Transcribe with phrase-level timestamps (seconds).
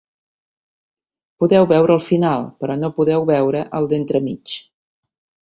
[1.43, 4.59] Podeu veure el final, però no podeu veure el d'entremig.